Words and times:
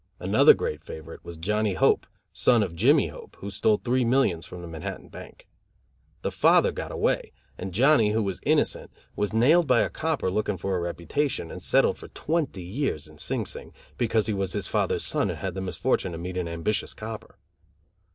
Another 0.19 0.55
great 0.55 0.83
favorite 0.83 1.23
was 1.23 1.37
Johnny 1.37 1.75
Hope, 1.75 2.07
son 2.33 2.63
of 2.63 2.75
Jimmy 2.75 3.09
Hope, 3.09 3.35
who 3.39 3.51
stole 3.51 3.77
three 3.77 4.03
millions 4.03 4.47
from 4.47 4.63
the 4.63 4.67
Manhattan 4.67 5.09
Bank. 5.09 5.47
The 6.23 6.31
father 6.31 6.71
got 6.71 6.91
away, 6.91 7.31
and 7.55 7.71
Johnny, 7.71 8.09
who 8.09 8.23
was 8.23 8.39
innocent, 8.41 8.89
was 9.15 9.31
nailed 9.31 9.67
by 9.67 9.81
a 9.81 9.91
copper 9.91 10.31
looking 10.31 10.57
for 10.57 10.75
a 10.75 10.79
reputation, 10.79 11.51
and 11.51 11.61
settled 11.61 11.99
for 11.99 12.07
twenty 12.07 12.63
years 12.63 13.07
in 13.07 13.19
Sing 13.19 13.45
Sing, 13.45 13.73
because 13.99 14.25
he 14.25 14.33
was 14.33 14.53
his 14.53 14.65
father's 14.65 15.03
son 15.05 15.29
and 15.29 15.37
had 15.37 15.53
the 15.53 15.61
misfortune 15.61 16.13
to 16.13 16.17
meet 16.17 16.35
an 16.35 16.47
ambitious 16.47 16.95
copper. 16.95 17.37